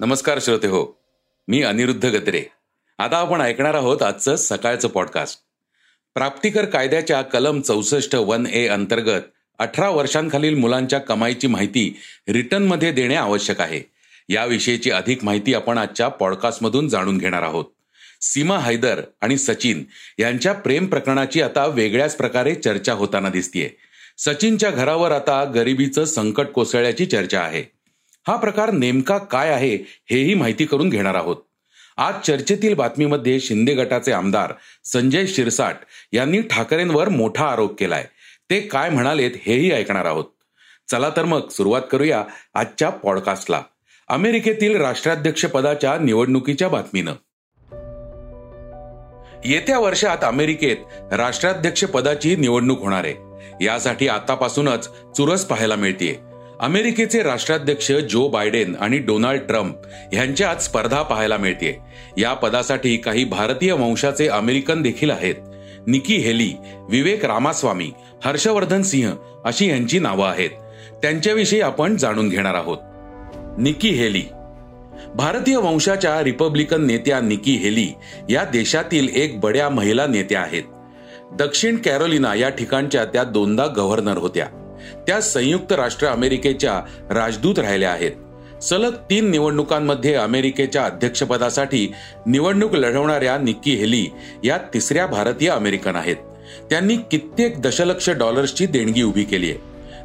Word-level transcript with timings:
नमस्कार 0.00 0.38
श्रोते 0.40 0.66
हो 0.66 1.00
मी 1.48 1.62
अनिरुद्ध 1.62 2.06
गत्रे 2.06 2.42
आता 2.98 3.16
आपण 3.16 3.40
ऐकणार 3.40 3.74
आहोत 3.74 4.02
आजचं 4.02 4.36
सकाळचं 4.36 4.88
पॉडकास्ट 4.88 5.38
प्राप्तिकर 6.14 6.64
कायद्याच्या 6.64 7.22
कलम 7.22 7.60
चौसष्ट 7.60 8.14
वन 8.14 8.46
ए 8.46 8.66
अंतर्गत 8.66 9.20
अठरा 9.58 9.88
वर्षांखालील 9.88 10.54
मुलांच्या 10.54 10.98
कमाईची 10.98 11.46
माहिती 11.46 11.96
रिटर्नमध्ये 12.28 12.92
देणे 12.92 13.14
आवश्यक 13.14 13.60
आहे. 13.60 13.82
याविषयीची 14.28 14.90
अधिक 14.90 15.24
माहिती 15.24 15.54
आपण 15.54 15.78
आजच्या 15.78 16.08
पॉडकास्टमधून 16.08 16.88
जाणून 16.88 17.18
घेणार 17.18 17.42
आहोत. 17.42 17.64
सीमा 18.20 18.58
हैदर 18.58 19.02
आणि 19.20 19.38
सचिन 19.38 19.84
यांच्या 20.18 20.52
प्रेम 20.52 20.86
प्रकरणाची 20.86 21.42
आता 21.42 21.66
वेगळ्याच 21.66 22.16
प्रकारे 22.16 22.54
चर्चा 22.54 22.92
होताना 22.92 23.28
दिसतीये. 23.28 23.70
सचिनच्या 24.18 24.70
घरावर 24.70 25.10
आता 25.10 25.44
गरिबीचं 25.44 26.04
संकट 26.04 26.46
कोसळल्याची 26.46 27.06
चर्चा 27.06 27.40
आहे. 27.40 27.79
हा 28.28 28.36
प्रकार 28.36 28.70
नेमका 28.70 29.18
काय 29.18 29.48
आहे 29.50 29.74
हेही 30.10 30.34
माहिती 30.34 30.64
करून 30.64 30.88
घेणार 30.88 31.14
आहोत. 31.14 31.36
आज 31.96 32.14
चर्चेतील 32.26 32.74
बातमीमध्ये 32.74 33.40
शिंदे 33.40 33.74
गटाचे 33.74 34.12
आमदार 34.12 34.52
संजय 34.84 35.26
शिरसाट 35.26 35.76
यांनी 36.12 36.40
ठाकरेंवर 36.40 37.08
मोठा 37.08 37.46
आरोप 37.46 37.78
केलाय. 37.78 38.04
ते 38.50 38.60
काय 38.60 38.90
म्हणालेत 38.90 39.30
हेही 39.46 39.72
ऐकणार 39.72 40.04
आहोत. 40.04 40.24
चला 40.90 41.10
तर 41.10 41.24
मग 41.24 41.48
सुरुवात 41.48 41.82
करूया 41.90 42.24
आजच्या 42.54 42.90
पॉडकास्टला. 42.90 43.62
अमेरिकेतील 44.08 44.76
राष्ट्राध्यक्ष 44.76 45.44
पदाच्या 45.44 45.98
निवडणुकीच्या 45.98 46.68
बातमीनं. 46.68 47.12
येत्या 49.44 49.78
वर्षात 49.78 50.18
अमेरिकेत 50.22 50.76
राष्ट्राध्यक्ष 51.12 51.84
पदाची 51.84 52.36
निवडणूक 52.36 52.80
होणार 52.80 53.04
आहे. 53.04 53.14
यासाठी 53.64 54.08
आतापासूनच 54.08 54.88
चुरस 54.88 55.44
पाहायला 55.44 55.76
मिळतीये. 55.76 56.29
अमेरिकेचे 56.60 57.22
राष्ट्राध्यक्ष 57.22 57.92
जो 57.92 58.28
बायडेन 58.28 58.76
आणि 58.80 58.98
डोनाल्ड 58.98 59.40
ट्रम्प 59.40 59.74
यांच्यात 60.12 60.56
स्पर्धा 60.56 61.02
पाहायला 61.02 61.36
मिळते 61.36 61.78
या 62.18 62.34
पदासाठी 62.34 62.96
काही 62.96 63.24
भारतीय 63.24 63.72
वंशाचे 63.72 64.28
अमेरिकन 64.28 64.82
देखील 64.82 65.10
आहेत. 65.10 65.34
निकी 65.86 66.16
हेली 66.16 66.52
विवेक 66.90 67.24
रामास्वामी 67.24 67.90
हर्षवर्धन 68.24 68.82
सिंह 68.82 69.12
अशी 69.44 69.70
यांची 69.70 69.98
नावं 69.98 70.28
आहेत. 70.28 70.50
त्यांच्याविषयी 71.02 71.60
आपण 71.60 71.96
जाणून 71.96 72.28
घेणार 72.28 72.54
आहोत. 72.54 72.78
Nikki 73.58 73.88
Haley. 73.88 74.22
भारतीय 75.14 75.56
वंशाच्या 75.56 76.22
रिपब्लिकन 76.22 76.86
नेत्या 76.86 77.20
निकी 77.20 77.52
हेली 77.52 77.88
या 78.30 78.44
देशातील 78.44 79.08
एक 79.14 79.40
बड्या 79.40 79.68
महिला 79.68 80.06
नेत्या 80.06 80.40
आहेत. 80.40 80.62
दक्षिण 81.32 81.76
कॅरोलिना 81.76 82.34
या 82.34 82.48
ठिकाणच्या 82.48 83.04
त्या 83.04 83.24
दोनदा 83.24 83.66
गव्हर्नर 83.66 84.18
होत्या. 84.18 84.46
त्या 85.06 85.20
संयुक्त 85.20 85.72
राष्ट्र 85.72 86.06
अमेरिकेच्या 86.06 86.80
राजदूत 87.10 87.58
राहिल्या 87.58 87.90
आहेत. 87.90 88.10
सलग 88.62 88.94
तीन 89.10 89.30
निवडणुकांमध्ये 89.30 90.14
अमेरिकेच्या 90.14 90.84
अध्यक्षपदासाठी 90.84 91.92
निवडणूक 92.26 92.74
लढवणाऱ्या 92.74 93.38
निक्की 93.38 93.74
हेली 93.74 94.06
या 94.44 94.58
तिसऱ्या 94.74 95.06
भारतीय 95.06 95.48
अमेरिकन 95.48 95.96
आहेत. 95.96 96.16
त्यांनी 96.70 96.96
कित्येक 97.10 97.60
दशलक्ष 97.62 98.10
डॉलर्सची 98.10 98.66
देणगी 98.66 99.02
उभी 99.02 99.24
केली 99.24 99.50
आहे. 99.50 99.58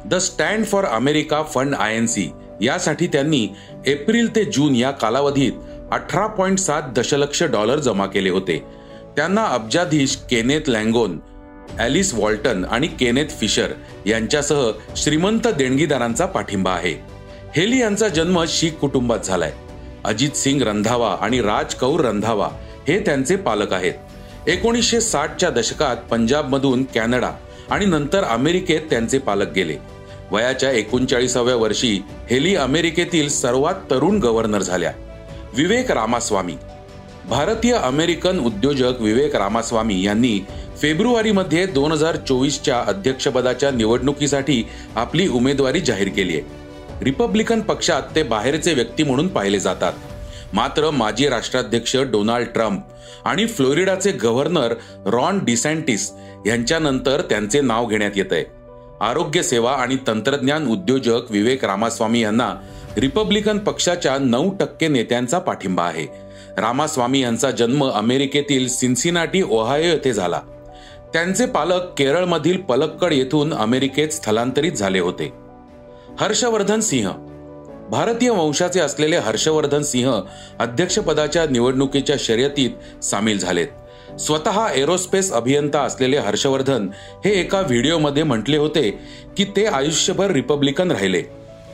The 0.04 0.14
Stand 0.14 0.64
for 0.66 0.84
America 0.84 1.42
fund 1.42 1.74
I 1.74 1.96
N 1.96 2.06
C 2.06 2.30
यासाठी 2.62 3.06
त्यांनी 3.06 3.48
एप्रिल 3.86 4.34
ते 4.36 4.44
जून 4.44 4.76
या 4.76 4.90
कालावधीत 4.90 5.52
अठरा 5.92 6.26
पॉईंट 6.26 6.58
सात 6.58 6.82
दशलक्ष 6.96 7.42
डॉलर 7.42 7.78
जमा 7.78 8.06
केले 8.06 8.30
होते. 8.30 8.62
त्यांना 9.16 9.44
अब्जाधीश 9.44 10.16
केनेथ 10.30 10.68
लँगोन 10.68 11.18
ॲलिस 11.78 12.14
वॉल्टन 12.14 12.64
आणि 12.64 12.86
केनेथ 12.86 13.26
फिशर 13.40 13.72
यांच्यासह 14.06 14.70
श्रीमंत 14.96 15.48
देणगीदारांचा 15.48 16.26
पाठिंबा 16.26 16.72
आहे. 16.72 16.94
हेली 17.56 17.80
यांचा 17.80 18.08
जन्म 18.08 18.44
शीख 18.48 18.70
कुटुंबात 18.70 19.18
झालाय. 19.24 19.52
अजित 20.04 20.30
सिंग 20.30 20.62
रंधावा 20.62 21.16
आणि 21.20 21.40
राज 21.40 21.74
कौर 21.74 22.00
रंधावा 22.00 22.48
हे 22.88 22.98
त्यांचे 23.00 23.36
पालक 23.36 23.72
आहेत. 23.72 23.94
एकोणीसशे 24.46 25.00
साठच्या 25.00 25.50
दशकात 25.50 25.96
पंजाबमधून 26.10 26.84
कॅनडा 26.84 27.30
आणि 27.70 27.86
नंतर 27.86 28.24
अमेरिकेत 28.24 28.80
त्यांचे 28.80 29.18
पालक 29.18 29.52
गेले. 29.52 29.76
वयाच्या 30.30 30.70
एकोणचाळीसाव्या 30.70 31.56
वर्षी 31.56 32.02
हेली 32.30 32.56
अमेरिकेतील 32.56 33.28
सर्वात 33.28 33.74
तरुण 33.90 34.18
गव्हर्नर 34.18 34.62
झाल्या. 34.62 34.92
विवेक 35.54 35.90
रामास्वामी 35.90 36.56
भारतीय 37.28 37.72
अमेरिकन 37.72 38.38
उद्योजक 38.38 39.00
विवेक 39.00 39.36
रामास्वामी 39.36 40.02
यांनी 40.02 40.38
फेब्रुवारीमध्ये 40.82 41.66
दोन 41.66 41.92
हजार 41.92 42.16
चोवीसच्या 42.16 42.78
अध्यक्षपदाच्या 42.86 43.70
निवडणुकीसाठी 43.70 44.62
आपली 44.96 45.28
उमेदवारी 45.28 45.80
जाहीर 45.80 46.08
केली 46.08 46.32
आहे. 46.32 46.42
रिपब्लिकन 47.04 47.60
पक्षात 47.60 48.02
ते 48.14 48.22
बाहेरचे 48.22 48.74
व्यक्ती 48.74 49.02
म्हणून 49.02 49.28
पाहिले 49.28 49.58
जातात. 49.58 49.92
मात्र 50.52 50.90
माजी 50.90 51.28
राष्ट्राध्यक्ष 51.28 51.96
डोनाल्ड 51.96 52.48
ट्रम्प 52.48 52.82
आणि 53.24 53.46
फ्लोरिडाचे 53.46 54.12
गव्हर्नर 54.12 54.74
रॉन 55.06 55.44
डिसँटिस 55.44 56.10
यांच्यानंतर 56.46 57.20
त्यांचे 57.20 57.60
नाव 57.60 57.86
घेण्यात 57.86 58.16
येत 58.16 58.32
आहे. 58.32 58.44
आरोग्य 59.00 59.42
सेवा 59.42 59.72
आणि 59.72 59.96
तंत्रज्ञान 60.06 60.66
उद्योजक 60.66 61.30
विवेक 61.30 61.64
रामास्वामी 61.64 62.20
यांना 62.20 62.54
रिपब्लिकन 62.96 63.58
पक्षाच्या 63.58 64.16
नऊ 64.18 64.50
टक्के 64.60 64.88
नेत्यांचा 64.88 65.38
पाठिंबा 65.38 65.84
आहे. 65.84 66.25
रामास्वामी 66.58 67.20
यांचा 67.20 67.50
जन्म 67.50 67.88
अमेरिकेतील 67.90 68.68
सिन्सिनाटी 68.68 69.42
ओहायो 69.42 69.84
येथे 69.84 70.12
झाला. 70.12 70.40
त्यांचे 71.12 71.46
पालक 71.46 71.80
केरळमधील 71.98 72.56
पलक्कड 72.56 73.12
येथून 73.12 73.54
अमेरिकेत 73.54 74.08
स्थलांतरित 74.08 74.72
झाले 74.72 75.00
होते. 75.00 75.32
हर्षवर्धन 76.20 76.80
सिंह. 76.80 77.10
भारतीय 77.90 78.30
वंशाचे 78.30 78.80
असलेले 78.80 79.16
हर्षवर्धन 79.16 79.82
सिंह 79.82 80.20
अध्यक्षपदाच्या 80.58 81.46
निवडणुकीच्या 81.50 82.16
शर्यतीत 82.18 83.04
सामील 83.04 83.38
झालेत. 83.38 83.66
स्वतः 84.20 84.68
एरोस्पेस 84.74 85.32
अभियंता 85.32 85.80
असलेले 85.80 86.16
हर्षवर्धन 86.16 86.88
हे 87.24 87.40
एका 87.40 87.60
व्हिडिओमध्ये 87.60 88.22
म्हटले 88.22 88.56
होते 88.56 88.98
की 89.36 89.44
ते 89.44 89.66
आयुष्यभर 89.66 90.30
रिपब्लिकन 90.30 90.90
राहिले. 90.90 91.22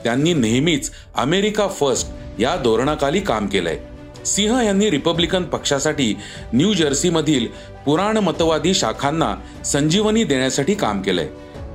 त्यांनी 0.04 0.34
नेहमीच 0.34 0.90
अमेरिका 1.16 1.68
फर्स्ट 1.68 2.08
या 2.38 2.56
धोरणाखाली 2.56 3.20
काम 3.20 3.46
केलंय. 3.46 3.78
सिंह 4.26 4.62
यांनी 4.62 4.90
रिपब्लिकन 4.90 5.44
पक्षासाठी 5.44 6.18
न्यू 6.52 6.74
जर्सीमधील 6.74 7.46
पुराणमतवादी 7.86 8.74
शाखांना 8.74 9.34
संजीवनी 9.64 10.24
देण्यासाठी 10.24 10.74
काम 10.74 11.02
केलंय. 11.02 11.28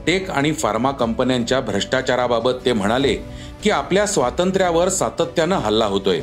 टेक 0.07 0.29
आणि 0.29 0.53
फार्मा 0.53 0.91
कंपन्यांच्या 0.91 1.59
भ्रष्टाचाराबाबत 1.61 2.51
ते 2.65 2.73
म्हणाले 2.73 3.13
की 3.63 3.69
आपल्या 3.69 4.05
स्वातंत्र्यावर 4.05 4.89
सातत्यानं 4.89 5.55
हल्ला 5.55 5.85
होतोय. 5.85 6.21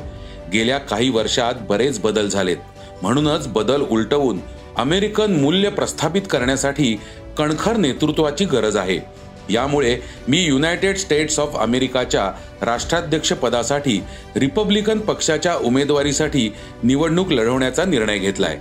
गेल्या 0.53 0.79
काही 0.79 1.11
वर्षात 1.11 1.55
बरेच 1.69 2.01
बदल 2.01 2.29
झालेत. 2.29 2.57
म्हणूनच 3.03 3.49
बदल 3.49 3.83
उलटवून 3.83 4.39
अमेरिकन 4.77 5.41
मूल्य 5.41 5.71
प्रस्थापित 5.71 6.23
करण्यासाठी 6.31 7.01
कणखर 7.39 7.77
नेतृत्वाची 7.77 8.45
गरज 8.45 8.77
आहे. 8.77 9.24
यामुळे 9.51 9.97
मी 10.29 10.45
युनायटेड 10.45 10.97
स्टेट्स 10.97 11.39
ऑफ 11.39 11.57
अमेरिकाच्या 11.57 12.31
राष्ट्राध्यक्ष 12.63 13.33
पदासाठी 13.33 14.03
रिपब्लिकन 14.37 14.99
पक्षाच्या 14.99 15.57
उमेदवारीसाठी 15.57 16.53
निवडणूक 16.83 17.33
लढवण्याचा 17.33 17.85
निर्णय 17.85 18.19
घेतलाय. 18.19 18.59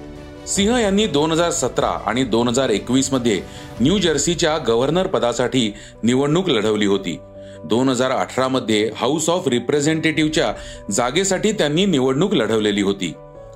सिंह 0.47 0.77
यांनी 0.77 1.05
दोन 1.07 1.31
हजार 1.31 1.51
सतरा 1.51 1.87
आणि 1.87 2.23
दोन 2.23 2.47
हजार 2.47 2.69
एकवीसमध्ये 2.69 3.41
न्यू 3.79 3.97
जर्सीच्या 3.99 4.57
गव्हर्नर 4.57 5.07
पदासाठी 5.07 5.73
निवडणूक 6.03 6.49
लढवली 6.49 6.85
होती. 6.85 7.17
दोन 7.65 7.89
हजार 7.89 8.11
अठरामध्ये 8.11 8.91
हाऊस 8.95 9.29
ऑफ 9.29 9.47
रिप्रेझेंटेटिव्हच्या 9.47 10.53
जागेसाठी 10.91 11.51
त्यांनी 11.51 11.85
निवडणूक 11.85 12.33
लढवलेली 12.33 12.81
होती. 12.81 13.13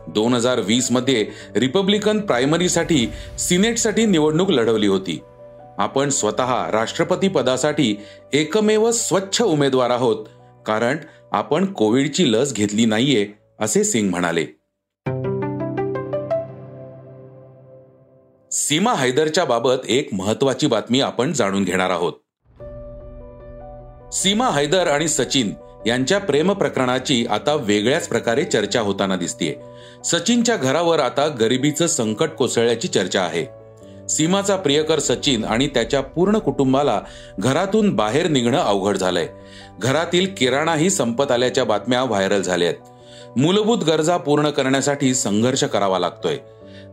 दोन 0.07 0.33
हजार 0.33 0.59
वीसमध्ये 0.59 1.25
रिपब्लिकन 1.55 2.19
प्रायमरीसाठी 2.19 3.09
सिनेटसाठी 3.39 4.05
निवडणूक 4.05 4.51
लढवली 4.51 4.87
होती. 4.87 5.19
आपण 5.77 6.09
स्वतः 6.09 6.71
राष्ट्रपती 6.71 7.27
पदासाठी 7.27 7.95
एकमेव 8.33 8.91
स्वच्छ 8.91 9.41
उमेदवार 9.41 9.89
आहोत 9.89 10.25
कारण 10.65 10.97
आपण 11.31 11.65
कोविडची 11.65 12.31
लस 12.31 12.53
घेतली 12.53 12.85
नाहीये 12.85 13.27
असे 13.59 13.83
सिंग 13.83 14.09
म्हणाले. 14.09 14.45
सीमा 18.51 18.93
हैदरच्या 18.93 19.45
बाबत 19.45 19.85
एक 19.87 20.09
महत्वाची 20.13 20.67
बातमी 20.67 21.01
आपण 21.01 21.33
जाणून 21.33 21.63
घेणार 21.63 21.89
आहोत. 21.89 22.13
सीमा 24.13 24.49
हैदर 24.49 24.87
आणि 24.87 25.07
सचिन 25.07 25.53
यांच्या 25.87 26.19
प्रेम 26.19 26.51
प्रकरणाची 26.51 27.25
आता 27.29 27.55
वेगळ्याच 27.55 28.07
प्रकारे 28.07 28.43
चर्चा 28.43 28.81
होताना 28.81 29.15
दिसतीये. 29.15 29.55
सचिनच्या 30.05 30.55
घरावर 30.55 30.99
आता 30.99 31.27
गरिबीचं 31.27 31.87
संकट 31.87 32.29
कोसळल्याची 32.29 32.87
चर्चा 32.87 33.21
आहे. 33.21 33.56
सीमाचा 34.09 34.55
प्रियकर 34.55 34.99
सचिन 34.99 35.43
आणि 35.45 35.67
त्याच्या 35.67 36.01
पूर्ण 36.01 36.37
कुटुंबाला 36.37 36.99
घरातून 37.39 37.95
बाहेर 37.95 38.27
निघणं 38.27 38.57
अवघड 38.57 38.97
झालंय. 38.97 39.27
घरातील 39.79 40.27
किराणाही 40.37 40.89
संपत 40.89 41.31
आल्याच्या 41.31 41.63
बातम्या 41.63 42.03
व्हायरल 42.03 42.41
झाल्या 42.41 42.67
आहेत 42.67 43.37
मूलभूत 43.39 43.77
गरजा 43.77 44.17
पूर्ण 44.17 44.49
करण्यासाठी 44.49 45.13
संघर्ष 45.13 45.63
करावा 45.63 45.99
लागतोय. 45.99 46.37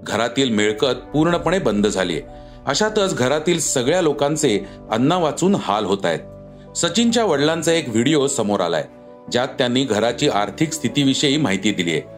घरातील 0.02 0.50
मिळकत 0.50 0.94
पूर्णपणे 1.12 1.58
बंद 1.58 1.86
झालीय. 1.86 2.20
अशातच 2.66 3.14
घरातील 3.14 3.58
सगळ्या 3.60 4.02
लोकांचे 4.02 4.58
अन्ना 4.90 5.16
वाचून 5.16 5.54
हाल 5.54 5.84
होत 5.84 6.04
आहेत 6.04 6.76
सचिनच्या 6.76 7.24
वडिलांचा 7.24 7.72
एक 7.72 7.88
व्हिडिओ 7.88 8.26
समोर 8.26 8.60
आलाय 8.60 8.84
ज्यात 9.32 9.48
त्यांनी 9.48 9.84
घराची 9.84 10.28
आर्थिक 10.28 10.72
स्थितीविषयी 10.72 11.36
माहिती 11.36 11.72
दिली 11.72 11.90
आहे 11.90 12.13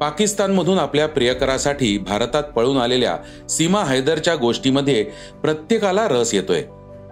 पाकिस्तानमधून 0.00 0.78
आपल्या 0.78 1.08
प्रियकरासाठी 1.08 1.98
भारतात 1.98 2.42
पळून 2.42 2.76
आलेल्या 2.76 3.16
सीमा 3.48 3.84
हैदरच्या 3.84 4.34
गोष्टीमध्ये 4.34 5.04
प्रत्येकाला 5.42 6.08
रस 6.08 6.34
येतोय. 6.34 6.62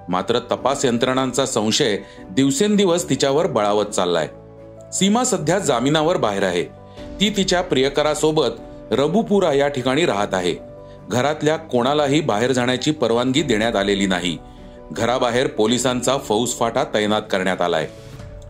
मात्र 0.09 0.39
तपास 0.39 0.85
यंत्रणांचा 0.85 1.47
संशय 1.47 1.99
दिवसेंदिवस 2.31 3.11
तिच्यावर 3.11 3.47
बळावत 3.47 3.85
चाललाय. 3.85 4.29
सीमा 4.93 5.25
सध्या 5.25 5.59
जामिनावर 5.59 6.17
बाहेर 6.17 6.43
आहे. 6.43 6.65
ती 7.21 7.35
तिच्या 7.37 7.63
प्रियकरासोबत 7.63 8.51
रबुपुरा 8.91 9.53
या 9.53 9.69
ठिकाणी 9.69 10.07
राहत 10.07 10.35
आहे. 10.35 10.55
घरातल्या 11.09 11.57
कोणालाही 11.57 12.21
बाहेर 12.21 12.53
जाण्याची 12.53 12.91
परवानगी 12.91 13.43
देण्यात 13.43 13.77
आलेली 13.77 14.07
नाही. 14.07 14.39
घराबाहेर 14.93 15.47
पोलिसांचा 15.47 16.17
फौजफाटा 16.19 16.85
तैनात 16.85 17.23
करण्यात 17.31 17.63
आलाय. 17.63 17.89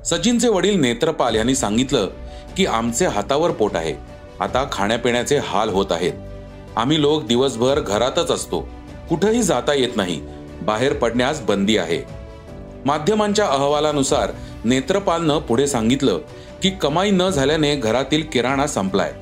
सचिनचे 0.04 0.48
वडील 0.48 0.80
नेत्रपाल 0.80 1.34
यांनी 1.34 1.54
सांगितलं 1.54 2.08
की 2.56 2.66
आमचे 2.66 3.06
हातावर 3.06 3.50
पोट 3.50 3.76
आहे. 3.76 4.13
आता 4.40 4.68
खाण्यापिण्याचे 4.72 5.38
हाल 5.38 5.68
होत 5.68 5.86
आहेत. 5.90 6.12
आम्ही 6.76 7.00
लोक 7.00 7.24
दिवसभर 7.24 7.80
घरातच 7.80 8.30
असतो. 8.30 8.68
कुठंही 9.08 9.42
जाता 9.42 9.74
येत 9.74 9.96
नाही. 9.96 10.20
बाहेर 10.62 10.92
पडण्यास 10.92 11.40
बंदी 11.40 11.76
आहे. 11.76 12.02
माध्यमांच्या 12.84 13.46
अहवालानुसार 13.46 14.30
नेत्रपालनं 14.64 15.38
पुढे 15.38 15.66
सांगितलं 15.66 16.18
की 16.62 16.70
कमाई 16.70 17.10
न 17.10 17.28
झाल्याने 17.28 17.76
घरातील 17.76 18.22
किराणा 18.32 18.66
संपलाय. 18.66 19.12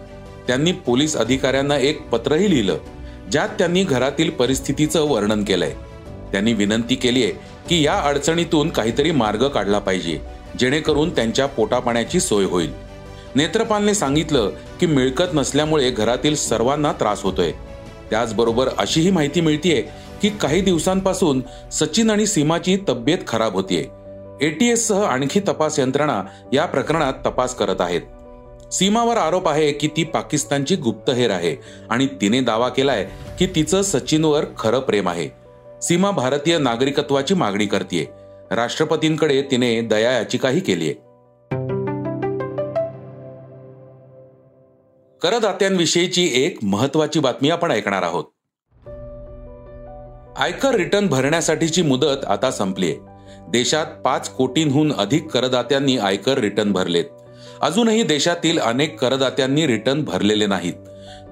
त्यांनी 0.46 0.72
पोलीस 0.72 1.16
अधिकाऱ्यांना 1.16 1.78
एक 1.78 2.08
पत्रही 2.08 2.50
लिहिलं 2.50 2.78
ज्यात 3.32 3.48
त्यांनी 3.48 3.84
घरातील 3.84 4.30
परिस्थितीचं 4.30 5.08
वर्णन 5.08 5.44
केलंय. 5.44 5.72
त्यांनी 6.32 6.52
विनंती 6.52 6.94
केलीय 6.94 7.30
की 7.68 7.86
या 7.86 7.98
अडचणीतून 7.98 8.70
काहीतरी 8.70 9.10
मार्ग 9.10 9.48
काढला 9.48 9.78
पाहिजे 9.78 10.20
जेणेकरून 10.58 11.10
त्यांच्या 11.10 11.46
पोटापाण्याची 11.46 12.20
सोय 12.20 12.44
होईल. 12.44 12.72
नेत्रपालने 13.34 13.94
सांगितलं 13.94 14.50
की 14.82 14.87
मिळकत 14.87 15.34
नसल्यामुळे 15.34 15.90
घरातील 15.90 16.34
सर्वांना 16.34 16.93
त्रास 16.93 17.23
होतोय. 17.23 17.52
त्याचबरोबर 18.11 18.69
अशीही 18.79 19.11
माहिती 19.11 19.40
मिळतीये 19.40 19.82
की 20.23 20.29
काही 20.29 20.61
दिवसांपासून 20.61 21.43
सचिन 21.73 22.11
आणि 22.11 22.26
सीमाची 22.26 22.76
तब्येत 22.88 23.19
खराब 23.29 23.52
होतीये. 23.52 23.84
एटीएस 24.40 24.88
सह 24.88 25.05
आणखी 25.05 25.40
तपास 25.40 25.79
यंत्रणा 25.79 26.23
या 26.52 26.67
प्रकरणात 26.67 27.12
तपास 27.26 27.55
करत 27.55 27.81
आहेत. 27.81 28.00
सीमावर 28.73 29.17
आरोप 29.17 29.49
आहे 29.49 29.73
की 29.73 29.88
ती 29.88 30.05
पाकिस्तानची 30.05 30.76
गुप्तहेर 30.76 31.31
आहे 31.31 31.56
आणि 31.90 32.06
तिने 32.06 32.40
दावा 32.40 32.69
केलाय 32.69 33.08
की 33.38 33.46
तिचं 33.46 33.82
सचिनवर 33.82 34.44
खरं 34.58 34.81
प्रेम 34.81 35.08
आहे. 35.08 35.29
सीमा 35.82 36.11
भारतीय 36.11 36.58
नागरिकत्वाची 36.58 37.34
मागणी 37.34 37.67
करते 37.67 38.11
राष्ट्रपतींकडे 38.50 39.43
तिने 39.43 39.81
दया 39.81 40.11
याचिकाही 40.12 40.61
केली 40.61 40.94
करदात्यांविषयीची 45.22 46.30
एक 46.34 46.58
महत्वाची 46.62 47.20
बातमी 47.20 47.50
आपण 47.50 47.70
ऐकणार 47.70 48.02
आहोत. 48.02 48.24
आयकर 50.36 50.74
रिटर्न 50.74 51.06
भरण्यासाठीची 51.06 51.82
मुदत 51.82 52.24
आता 52.28 52.50
संपलीय 52.50 52.94
देशात 53.48 53.86
पाच 54.04 54.30
कोटींहून 54.30 54.92
अधिक 54.92 55.26
करदात्यांनी 55.26 55.98
आयकर 55.98 56.38
रिटर्न 56.38 56.72
भरलेत. 56.72 57.04
अजूनही 57.60 58.02
देशातील 58.02 58.58
अनेक 58.58 59.00
करदात्यांनी 59.00 59.66
रिटर्न 59.66 60.04
भरलेले 60.04 60.46
नाहीत. 60.46 60.74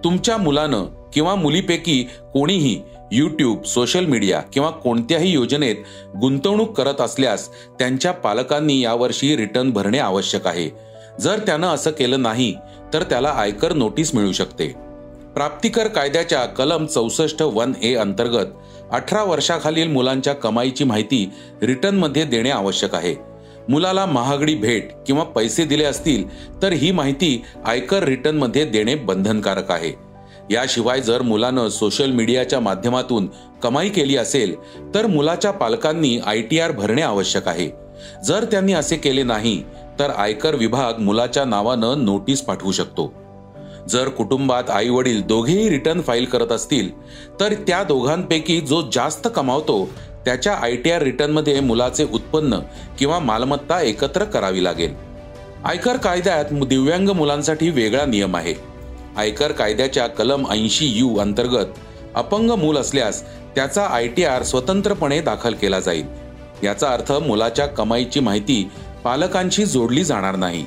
तुमच्या 0.04 0.36
मुलानं 0.36 0.84
किंवा 1.12 1.34
मुलीपैकी 1.34 2.08
कोणीही 2.34 2.82
यूट्यूब 3.12 3.64
सोशल 3.64 4.04
मीडिया 4.04 4.40
किंवा 4.40 4.70
कोणत्याही 4.70 5.30
योजनेत 5.30 5.76
गुंतवणूक 6.20 6.76
करत 6.76 7.00
असल्यास 7.00 7.48
त्यांच्या 7.48 8.12
पालकांनी 8.12 8.80
यावर्षी 8.80 9.36
रिटर्न 9.36 9.70
भरणे 9.70 9.98
आवश्यक 9.98 10.46
आहे. 10.46 10.90
जर 11.20 11.38
त्यानं 11.38 11.66
असं 11.66 11.90
केलं 11.90 12.22
नाही 12.22 12.54
तर 12.94 13.02
त्याला 13.02 13.28
आयकर 13.28 13.72
नोटीस 13.72 14.14
मिळू 14.14 14.32
शकते. 14.32 14.66
प्राप्तिकर 15.34 15.88
कायद्याच्या 15.88 16.44
कलम 16.46 16.86
चौसष्ट 16.86 17.42
वन 17.42 17.72
ए 17.82 17.94
अंतर्गत 17.94 18.46
अठरा 18.92 19.22
वर्षाखालील 19.22 19.88
मुलांच्या 19.88 20.32
कमाईची 20.32 20.84
माहिती 20.84 21.30
रिटर्नमध्ये 21.62 22.24
देणे 22.24 22.50
आवश्यक 22.50 22.94
आहे. 22.94 23.14
मुलाला 23.68 24.06
महागडी 24.06 24.54
भेट 24.54 24.90
किंवा 25.06 25.24
पैसे 25.24 25.64
दिले 25.64 25.84
असतील 25.84 26.24
तर 26.62 26.72
ही 26.72 26.90
माहिती 26.90 27.42
आयकर 27.64 28.02
रिटर्नमध्ये 28.02 28.64
देणे 28.64 28.94
बंधनकारक 28.94 29.70
आहे. 29.70 29.92
याशिवाय 30.50 31.00
जर 31.00 31.22
मुलानं 31.22 31.68
सोशल 31.68 32.10
मीडियाच्या 32.10 32.60
माध्यमातून 32.60 33.28
कमाई 33.62 33.88
केली 33.88 34.16
असेल 34.16 34.54
तर 34.94 35.06
मुलाच्या 35.06 35.50
पालकांनी 35.50 36.18
आय 36.18 36.40
टी 36.40 36.58
आर 36.60 36.72
भरणे 36.72 37.02
आवश्यक 37.02 37.48
आहे. 37.48 37.68
जर 38.24 38.44
त्यांनी 38.44 38.72
असे 38.72 38.96
केले 38.96 39.22
नाही 39.22 39.62
तर 40.00 40.10
आयकर 40.10 40.54
विभाग 40.54 40.98
मुलाच्या 40.98 41.44
नावानं 41.44 42.04
नोटीस 42.04 42.40
पाठवू 42.42 42.72
शकतो. 42.72 43.12
जर 43.88 44.08
कुटुंबात 44.08 44.70
आई 44.70 44.88
वडील 44.88 45.20
दोघेही 45.22 45.68
रिटर्न 45.70 46.00
फाईल 46.00 46.24
करत 46.24 46.52
असतील 46.52 46.90
तर 47.40 47.52
त्या 47.66 47.82
दोघांपैकी 47.82 48.60
जो 48.60 48.80
जास्त 48.92 49.28
कमावतो 49.34 49.88
त्याच्या 50.24 50.52
आय 50.54 50.76
टी 50.76 50.90
आर 50.90 51.02
रिटर्नमध्ये 51.02 51.60
मुलाचे 51.60 52.04
उत्पन्न 52.12 52.58
किंवा 52.98 53.18
मालमत्ता 53.18 53.80
एकत्र 53.80 54.24
करावी 54.24 54.64
लागेल. 54.64 54.94
आयकर 55.64 55.96
कायद्यात 55.96 56.52
दिव्यांग 56.52 57.08
मुलांसाठी 57.08 57.70
वेगळा 57.70 58.04
नियम 58.04 58.36
आहे. 58.36 58.54
आयकर 59.16 59.52
कायद्याच्या 59.52 60.06
कलम 60.06 60.50
ऐंशी 60.50 60.86
यू 60.86 61.16
अंतर्गत 61.16 61.78
अपंग 62.14 62.50
मूल 62.50 62.76
असल्यास 62.76 63.22
त्याचा 63.54 63.86
आय 63.86 64.06
टी 64.08 64.24
आर 64.24 64.42
स्वतंत्रपणे 64.42 65.20
दाखल 65.20 65.54
केला 65.54 65.80
जाईल. 65.80 66.06
याचा 66.62 66.88
अर्थ 66.88 67.12
मुलाच्या 67.12 67.66
कमाईची 67.66 68.20
माहिती 68.20 68.68
पालकांशी 69.04 69.64
जोडली 69.64 70.04
जाणार 70.04 70.36
नाही. 70.36 70.66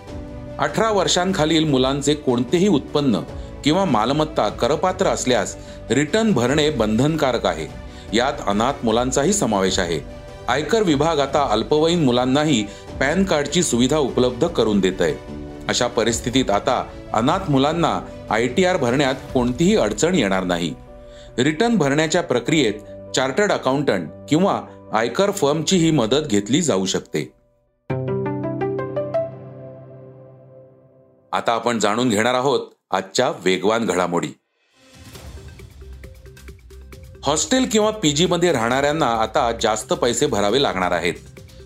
अठरा 0.60 0.92
वर्षांखालील 0.92 1.70
मुलांचे 1.70 2.14
कोणतेही 2.14 2.68
उत्पन्न 2.68 3.20
किंवा 3.64 3.86
मालमत्ता 3.86 4.50
करपात्र 4.50 5.08
असल्यास 5.08 5.56
रिटर्न 5.90 6.32
भरणे 6.32 6.70
बंधनकारक 6.70 7.46
आहे. 7.46 7.68
यात 8.14 8.34
अनाथ 8.48 8.74
मुलांचाही 8.84 9.34
समावेश 9.34 9.80
आहे. 9.80 10.00
आयकर 10.48 10.84
विभाग 10.84 11.20
आता 11.20 11.48
अल्पवयीन 11.52 12.04
मुलांनाही 12.04 12.64
पॅन 13.00 13.24
कार्डची 13.24 13.64
सुविधा 13.64 13.98
उपलब्ध 13.98 14.48
करून 14.48 14.80
देत 14.80 15.02
आहे 15.02 15.14
अशा 15.70 15.88
परिस्थितीत 15.88 16.50
आता 16.50 16.84
अनाथ 17.14 17.50
मुलांना 17.50 18.00
आय 18.30 18.48
टी 18.48 18.66
आर 18.66 18.78
भरण्यात 18.78 19.16
कोणतीही 19.34 19.76
अडचण 19.76 20.16
येणार 20.16 20.44
नाही. 20.44 20.74
रिटर्न 21.38 21.76
भरण्याच्या 21.76 22.24
प्रक्रियेत 22.24 22.74
चार्टर्ड 23.16 23.52
अकाउंटंट 23.52 24.10
किंवा 24.30 24.62
आयकर 24.94 25.32
फर्मचीही 25.32 25.92
मदत 25.92 26.28
घेतली 26.30 26.62
जाऊ 26.62 26.86
शकते. 26.86 27.32
आता 31.34 31.54
आपण 31.54 31.80
जाणून 31.80 32.10
घेणार 32.10 32.34
आहोत 32.34 32.60
आजच्या 32.92 33.32
वेगवान 33.44 33.86
घडामोडी. 33.86 34.28
हॉस्टेल 37.24 37.66
किंवा 37.72 37.92
पीजी 37.92 38.26
मध्ये 38.26 38.52
राहणाऱ्यांना 38.52 39.06
आता 39.06 39.52
जास्त 39.62 39.94
पैसे 39.94 40.26
भरावे 40.26 40.62
लागणार 40.62 40.92
आहेत. 40.92 41.14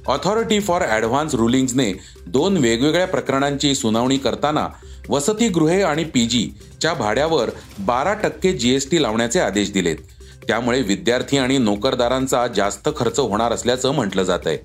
ऑथॉरिटी 0.08 0.60
फॉर 0.60 0.82
ऍडव्हान्स 0.90 1.36
रुलिंग्सने 1.36 1.92
दोन 2.28 2.58
वेगवेगळ्या 2.58 3.08
प्रकरणांची 3.08 3.76
सुनावणी 3.76 4.18
करताना 4.18 4.68
वसतिगृहे 5.10 5.82
आणि 5.82 6.04
पीजी 6.04 6.50
च्या 6.82 6.94
भाड्यावर 6.94 7.50
बारा 7.80 8.14
टक्के 8.14 8.54
जीएसटी 8.54 9.02
लावण्याचे 9.02 9.40
आदेश 9.40 9.72
दिलेत. 9.72 9.98
त्यामुळे 10.48 10.82
विद्यार्थी 10.82 11.38
आणि 11.38 11.58
नोकरदारांचा 11.58 12.48
जास्त 12.48 12.90
खर्च 12.98 13.20
होणार 13.20 13.52
असल्याचं 13.52 13.92
म्हटलं 13.92 14.24
जात 14.24 14.46
आहे 14.46 14.58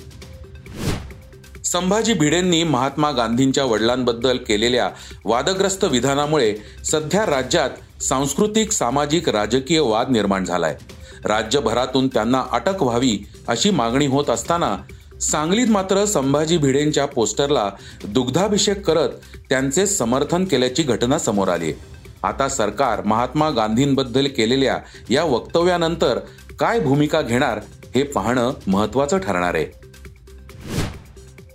संभाजी 1.73 2.13
भिडेंनी 2.13 2.63
महात्मा 2.63 3.11
गांधींच्या 3.11 3.65
वडिलांबद्दल 3.65 4.37
केलेल्या 4.37 4.89
वादग्रस्त 5.25 5.85
विधानामुळे 5.85 6.55
सध्या 6.85 7.25
राज्यात 7.27 8.03
सांस्कृतिक 8.03 8.73
सामाजिक 8.73 9.29
राजकीय 9.29 9.81
वाद 9.81 10.11
निर्माण 10.11 10.45
झालाय. 10.45 10.77
राज्यभरातून 11.25 12.09
त्यांना 12.09 12.43
अटक 12.53 12.83
व्हावी 12.83 13.17
अशी 13.49 13.71
मागणी 13.71 14.07
होत 14.07 14.31
असताना 14.31 14.77
सांगलीत 15.21 15.71
मात्र 15.71 16.05
संभाजी 16.05 16.59
भिडेंच्या 16.59 17.07
पोस्टरला 17.07 17.69
दुग्धाभिषेक 18.05 18.85
करत 18.87 19.09
त्यांचे 19.49 19.87
समर्थन 19.87 20.45
केल्याची 20.45 20.83
घटना 20.83 21.19
समोर 21.19 21.49
आली 21.49 21.73
आता 22.23 22.49
सरकार 22.49 23.03
महात्मा 23.05 23.51
गांधींबद्दल 23.51 24.27
केलेल्या 24.27 24.79
या 25.11 25.25
वक्तव्यानंतर 25.25 26.19
काय 26.61 26.81
भूमिका 26.81 27.23
घेणार 27.23 27.61
हे 27.95 28.03
पाहणं 28.03 28.53
महत्वाचं 28.67 29.19
ठरणार 29.19 29.55
आहे. 29.55 29.82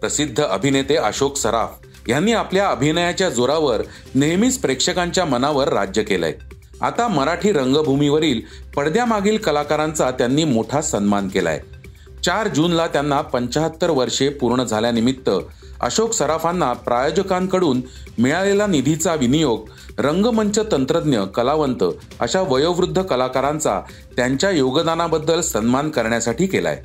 प्रसिद्ध 0.01 0.44
अभिनेते 0.44 0.96
अशोक 0.96 1.38
सराफ 1.38 1.86
यांनी 2.08 2.34
आपल्या 2.34 2.70
अभिनयाच्या 2.70 3.30
जोरावर 3.30 3.82
नेहमीच 4.16 4.58
प्रेक्षकांच्या 4.58 5.25
मनावर 5.25 5.68
राज्य 5.68 6.04
केलंय. 6.04 6.34
आता 6.82 7.08
मराठी 7.08 7.51
रंगभूमीवरील 7.51 8.42
पडद्यामागील 8.75 9.38
कलाकारांचा 9.38 10.12
त्यांनी 10.12 10.44
मोठा 10.44 10.82
सन्मान 10.82 11.27
केलाय. 11.27 11.60
चार 12.24 12.48
जूनला 12.48 12.88
त्यांना 12.88 13.22
पंचाहत्तर 13.22 13.89
वर्षे 13.89 14.30
पूर्ण 14.30 14.63
झाल्यानिमित्त 14.63 15.30
अशोक 15.82 16.13
सराफांना 16.13 16.74
प्रायोजकांकडून 16.74 17.82
मिळालेला 18.20 18.68
निधीचा 18.68 19.13
विनियोग 19.16 19.70
रंगमंच 19.98 20.60
तंत्रज्ञ 20.72 21.20
कलावंत 21.20 21.84
अशा 22.20 22.42
वयोवृद्ध 22.42 23.01
कलाकारांचा 23.01 23.82
त्यांच्या 24.16 24.50
योगदानाबद्दल 24.50 25.42
सन्मान 25.42 25.89
करण्यासाठी 25.89 26.48
केलाय. 26.48 26.82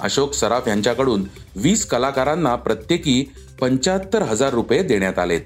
अशोक 0.00 0.34
सराफ 0.34 0.68
यांच्याकडून 0.68 1.24
वीस 1.56 1.86
कलाकारांना 1.86 2.54
प्रत्येकी 2.54 3.24
पंच्याहत्तर 3.60 4.22
हजार 4.22 4.52
रुपये 4.54 4.82
देण्यात 4.82 5.18
आलेत. 5.18 5.40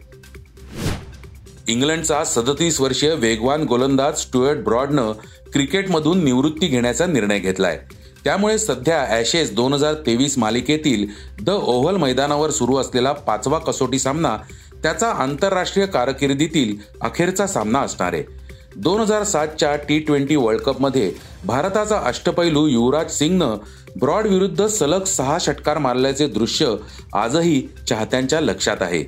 इंग्लंडचा 1.69 2.25
सदतीस 2.25 2.81
वर्षीय 2.81 3.15
वेगवान 3.15 3.63
गोलंदाज 3.63 4.19
स्टुअर्ट 4.19 4.59
ब्रॉडनं 4.59 5.13
क्रिकेटमधून 5.53 6.25
निवृत्ती 6.25 6.67
घेण्याचा 6.67 7.07
निर्णय 7.07 7.39
घेतलाय. 7.39 7.79
त्यामुळे 8.25 8.59
सध्या 8.59 9.07
ॲशेस 9.09 9.55
दोन 9.55 9.73
हजार 9.73 9.95
तेवीस 9.95 10.39
मालिकेतील 10.39 11.07
द 11.43 11.51
ओव्हल 11.51 11.97
मैदानावर 11.97 12.51
सुरू 12.51 12.77
असलेला 12.77 13.13
पाचवा 13.13 13.59
कसोटी 13.59 13.99
सामना 13.99 14.37
त्याचा 14.83 15.11
आंतरराष्ट्रीय 15.11 15.87
कारकिर्दीतील 15.87 16.77
अखेरचा 17.01 17.47
सामना 17.47 17.81
असणार 17.81 18.13
आहे. 18.13 18.40
दोन 18.77 19.01
हजार 19.01 19.25
सातच्या 19.25 19.77
टी 19.77 19.99
ट्वेंटी 19.99 20.37
वर्ल्ड 20.37 20.63
कपमध्ये 20.63 21.13
भारताचा 21.45 21.99
अष्टपैलू 21.99 22.67
युवराज 22.67 23.11
सिंगनं 23.11 23.57
ब्रॉड 24.01 24.27
विरुद्ध 24.27 24.67
सलग 24.67 25.05
सहा 25.05 25.39
षटकार 25.41 25.79
मारल्याचे 25.79 26.27
दृश्य 26.27 26.75
आजही 27.15 27.69
चाहत्यांच्या 27.89 28.41
लक्षात 28.41 28.77
आहे. 28.81 29.03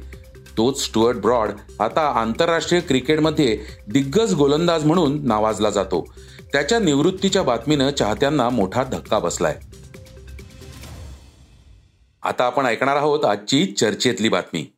तोच 0.56 0.84
स्टुअर्ट 0.84 1.16
ब्रॉड 1.16 1.50
आता 1.80 2.00
आंतरराष्ट्रीय 2.00 2.80
क्रिकेटमध्ये 2.80 3.58
दिग्गज 3.88 4.34
गोलंदाज 4.34 4.84
म्हणून 4.84 5.26
नावाजला 5.26 5.70
जातो. 5.70 6.14
त्याच्या 6.52 6.78
निवृत्तीच्या 6.78 7.42
बातमीनं 7.42 7.90
चाहत्यांना 7.90 8.48
मोठा 8.48 8.84
धक्का 8.84 9.18
बसलाय. 9.18 9.56
आता 12.22 12.44
आपण 12.44 12.66
ऐकणार 12.66 12.96
आहोत 12.96 13.24
आजची 13.24 13.66
चर्चेतली 13.66 14.28
बातमी. 14.28 14.71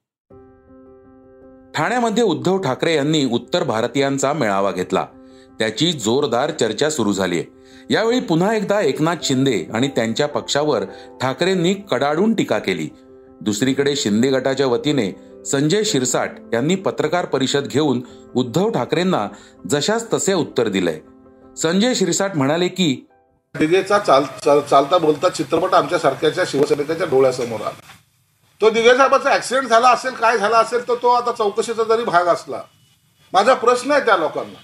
ठाण्यामध्ये 1.75 2.23
उद्धव 2.23 2.59
ठाकरे 2.59 2.95
यांनी 2.95 3.25
उत्तर 3.25 3.62
भारतीयांचा 3.64 4.33
मेळावा 4.33 4.71
घेतला. 4.73 5.07
त्याची 5.59 5.90
जोरदार 5.93 6.50
चर्चा 6.50 6.90
सुरू 6.90 7.12
झाली 7.12 7.38
आहे 7.38 7.95
यावेळी 7.95 8.21
पुन्हा 8.21 8.54
एकदा 8.54 8.81
एकनाथ 8.81 9.16
शिंदे 9.23 9.64
आणि 9.75 9.88
त्यांच्या 9.88 10.28
पक्षावर 10.28 10.85
ठाकरेंनी 11.21 11.75
कडाडून 11.90 12.35
टीका 12.35 12.59
केली. 12.59 12.88
दुसरीकडे 13.40 13.95
शिंदे 13.97 14.28
गटाच्या 14.28 14.66
वतीने 14.66 15.11
संजय 15.47 15.83
शिरसाट 15.85 16.31
यांनी 16.52 16.75
पत्रकार 16.76 17.25
परिषद 17.25 17.66
घेऊन 17.66 18.00
उद्धव 18.35 18.69
ठाकरेंना 18.71 19.26
जशाच 19.71 20.12
तसे 20.12 20.33
उत्तर 20.33 20.69
दिलंय. 20.69 20.99
संजय 21.57 21.95
शिरसाट 21.95 22.37
म्हणाले 22.37 22.69
की 22.69 22.95
चाल 23.54 24.61
चालता 24.61 24.99
बोलता 24.99 25.28
चित्रपट 25.28 25.75
आमच्या 25.75 25.99
सारख्याच्या 25.99 26.45
शिवसैनिकाच्या 26.47 27.07
डोळ्यासमोर 27.07 27.61
आला. 27.61 27.81
तो 28.64 28.68
दिवेसाहेबाचा 28.71 29.30
ॲक्सिडेंट 29.30 29.37
ऍक्सिडेंट 29.37 29.68
झाला 29.68 29.88
असेल 29.88 30.14
काय 30.14 30.37
झाला 30.38 30.59
असेल 30.59 30.87
तर 30.88 30.94
तो 31.02 31.09
आता 31.09 31.33
चौकशीचा 31.33 31.83
जरी 31.85 32.04
भाग 32.04 32.26
असला 32.26 32.61
माझा 33.33 33.54
प्रश्न 33.54 33.92
आहे 33.92 34.04
त्या 34.04 34.16
लोकांना. 34.16 34.61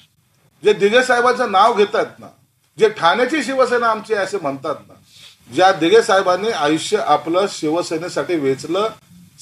जे 0.62 0.72
दिघे 0.72 1.02
साहेबांचं 1.04 1.50
नाव 1.52 1.72
आहेत 1.74 2.18
ना 2.18 2.26
जे 2.78 2.88
ठाण्याची 2.88 3.42
शिवसेना 3.42 3.86
आमची 3.86 4.14
असे 4.14 4.38
म्हणतात 4.42 4.74
ना 4.88 4.94
ज्या 5.54 5.70
दिघे 5.72 6.00
साहेबांनी 6.02 6.50
आयुष्य 6.50 6.98
आपलं 7.06 7.46
शिवसेनेसाठी 7.50 8.36
वेचलं 8.36 8.88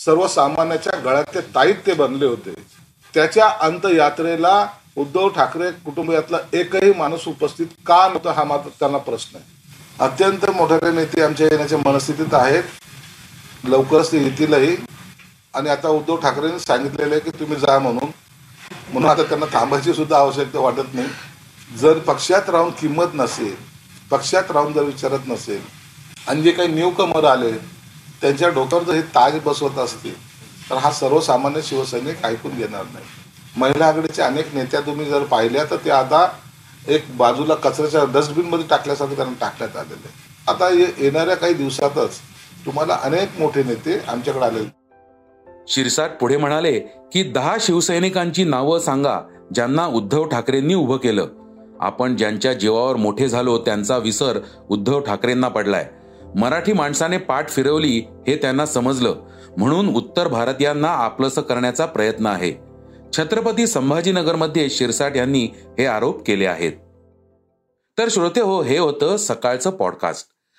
सर्वसामान्याच्या 0.05 0.99
गळ्यात 1.05 1.35
ते 1.35 1.41
ताईत 1.55 1.87
ते 1.87 1.95
बनले 1.95 2.27
होते. 2.27 2.55
त्याच्या 3.15 3.49
अंतयात्रेला 3.61 4.67
उद्धव 4.97 5.29
ठाकरे 5.29 5.71
कुटुंबियातला 5.85 6.39
एकही 6.53 6.93
माणूस 6.97 7.29
उपस्थित 7.29 7.67
का 7.87 8.07
नव्हता 8.09 8.33
हा 8.33 8.45
मात्र 8.45 8.71
त्यांना 8.81 8.99
प्रश्न 8.99 9.37
आहे. 9.37 9.45
अत्यंत 10.01 10.51
मोठ्या 10.51 10.91
नेते 10.91 11.23
आमच्या 11.23 11.47
येण्याच्या 11.47 11.79
मनस्थितीत 11.87 12.35
आहेत. 12.35 12.63
लवकरच 13.65 14.13
ते 14.13 14.23
येतीलही. 14.25 14.77
आणि 15.55 15.71
आता 15.71 15.89
उद्धव 15.89 16.17
ठाकरेंनी 16.17 16.59
सांगितलेलं 16.59 17.15
आहे 17.15 17.21
की 17.21 17.39
तुम्ही 17.41 17.57
जा 17.57 17.79
म्हणून. 17.79 18.11
म्हणून 18.93 19.11
आता 19.11 19.23
त्यांना 19.23 19.47
थांबायची 19.53 19.95
सुद्धा 19.95 20.19
आवश्यकता 20.19 20.61
वाटत 20.61 20.95
नाही. 20.95 21.09
जर 21.71 21.99
पक्षात 21.99 22.49
राहून 22.51 22.71
किंमत 22.71 23.15
नसेल 23.15 23.55
पक्षात 24.11 24.51
राहून 24.51 24.73
जर 24.73 24.83
विचारत 24.83 25.27
नसेल 25.27 25.61
आणि 26.29 26.43
जे 26.43 26.51
काही 26.51 26.69
न्यू 26.69 26.91
कमर 26.91 27.25
आले 27.25 27.51
त्यांच्या 28.23 28.49
डोक्यावर 28.49 28.85
जर 28.85 28.95
हे 28.95 29.01
ताज 29.15 29.39
बसवत 29.45 29.79
असतील 29.79 30.15
तर 30.71 30.77
हा 30.77 30.91
सर्वसामान्य 30.93 31.63
शिवसैनिक 31.63 32.25
ऐकून 32.27 32.57
घेणार 32.57 32.85
नाही. 32.85 33.05
महिला 33.57 33.87
आघाडीच्या 33.87 34.27
अनेक 34.27 34.55
नेत्या 34.55 34.81
तुम्ही 34.81 35.07
जर 35.07 35.25
पाहिल्या 35.25 35.65
तर 35.65 35.77
ते 35.85 35.91
आता 35.91 36.27
एक 36.89 37.17
बाजूला 37.17 37.55
कचऱ्याच्या 37.55 38.05
डस्टबिनमध्ये 38.13 38.67
टाकल्यासारखं 38.67 39.17
त्यांना 39.17 39.35
टाकण्यात 39.41 39.77
आलेलं 39.77 40.07
आहे. 40.07 40.27
आता 40.47 40.69
येणाऱ्या 41.03 41.35
काही 41.37 41.55
दिवसातच 41.55 42.19
तुम्हाला 42.69 42.99
अनेक 43.03 43.29
मोठे 43.39 43.63
नेते 43.63 44.01
आमच्याकडे 44.09 44.45
आले 44.45 44.79
शिरसाट 45.69 46.11
पुढे 46.21 46.37
म्हणाले 46.37 46.79
की 47.13 47.23
दहा 47.23 47.57
शिवसैनिकांची 47.61 48.45
नावं 48.45 48.79
सांगा 48.79 49.21
ज्यांना 49.55 49.87
उद्धव 49.87 50.25
ठाकरेंनी 50.25 50.75
उभं 50.75 50.97
केलं. 50.97 51.27
आपण 51.81 52.17
ज्यांच्या 52.17 52.53
जीवावर 52.53 52.97
मोठे 52.97 53.29
झालो 53.29 53.59
त्यांचा 53.59 53.99
विसर 53.99 54.39
उद्धव 54.69 55.01
ठाकरेंना 55.01 55.49
पडलाय. 55.49 55.89
मराठी 56.37 56.73
माणसाने 56.73 57.19
पाठ 57.19 57.49
फिरवली 57.49 58.05
हे 58.29 58.37
त्यांना 58.37 58.67
समजलं. 58.67 59.15
म्हणून 59.57 59.95
उत्तर 59.95 60.29
भारतीयांना 60.29 60.89
आपलंसं 60.89 61.41
करण्याचा 61.41 61.87
प्रयत्न 61.87 62.27
आहे. 62.27 62.53
छत्रपती 63.13 63.67
संभाजीनगरमध्ये 63.67 64.71
शिरसाट 64.71 65.17
यांनी 65.17 65.45
हे 65.79 65.87
आरोप 65.87 66.27
केले 66.27 66.47
आहेत. 66.47 66.73
तर 67.99 68.09
श्रोते 68.11 68.41
हो 68.41 68.63
हे 68.63 68.79
होतं 68.79 69.17
सकाळचं 69.17 69.71
पॉडकास्ट 69.71 70.29